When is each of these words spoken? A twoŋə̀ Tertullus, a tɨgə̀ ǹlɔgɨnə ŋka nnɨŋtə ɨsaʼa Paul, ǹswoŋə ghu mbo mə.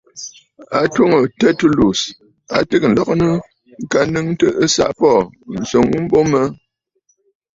A 0.77 0.79
twoŋə̀ 0.93 1.21
Tertullus, 1.39 2.01
a 2.55 2.57
tɨgə̀ 2.69 2.91
ǹlɔgɨnə 2.93 3.27
ŋka 3.83 3.99
nnɨŋtə 4.07 4.47
ɨsaʼa 4.63 4.97
Paul, 4.99 5.23
ǹswoŋə 5.61 5.89
ghu 5.95 5.99
mbo 6.03 6.19
mə. 6.31 6.41